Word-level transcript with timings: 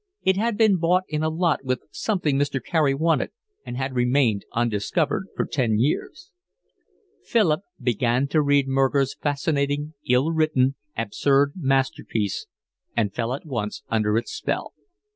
It 0.23 0.35
had 0.35 0.57
been 0.57 0.77
bought 0.77 1.03
in 1.07 1.21
a 1.21 1.29
lot 1.29 1.63
with 1.63 1.83
something 1.91 2.35
Mr. 2.35 2.59
Carey 2.59 2.95
wanted 2.95 3.29
and 3.63 3.77
had 3.77 3.93
remained 3.93 4.45
undiscovered 4.51 5.27
for 5.35 5.45
ten 5.45 5.77
years. 5.77 6.31
Philip 7.23 7.59
began 7.79 8.27
to 8.29 8.41
read 8.41 8.67
Murger's 8.67 9.13
fascinating, 9.13 9.93
ill 10.09 10.31
written, 10.31 10.73
absurd 10.97 11.53
masterpiece, 11.55 12.47
and 12.97 13.13
fell 13.13 13.31
at 13.31 13.45
once 13.45 13.83
under 13.89 14.17
its 14.17 14.31
spell. 14.31 14.73